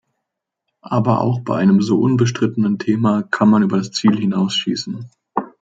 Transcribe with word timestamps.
Aber 0.89 1.21
auch 1.21 1.41
bei 1.41 1.57
einem 1.59 1.79
so 1.79 1.99
unbestrittenen 1.99 2.79
Thema 2.79 3.21
kann 3.21 3.51
man 3.51 3.61
über 3.61 3.77
das 3.77 3.91
Ziel 3.91 4.17
hinausschießen. 4.19 5.07